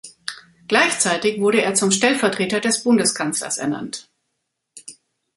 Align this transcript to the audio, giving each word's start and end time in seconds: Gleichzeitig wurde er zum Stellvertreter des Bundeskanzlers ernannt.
Gleichzeitig 0.67 1.39
wurde 1.39 1.61
er 1.61 1.75
zum 1.75 1.91
Stellvertreter 1.91 2.59
des 2.59 2.81
Bundeskanzlers 2.83 3.59
ernannt. 3.59 4.09